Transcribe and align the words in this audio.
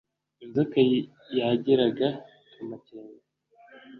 inzoka 0.43 0.77
yagiraga 1.37 2.07
amakenga 2.59 3.23